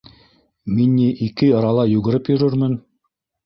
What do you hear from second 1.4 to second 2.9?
арала йүгереп йөрөрмөн.